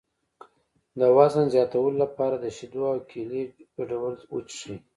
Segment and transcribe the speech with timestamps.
[0.99, 3.43] د وزن زیاتولو لپاره د شیدو او کیلې
[3.75, 4.75] ګډول وڅښئ